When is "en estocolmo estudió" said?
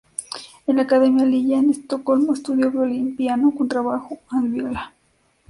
1.59-2.71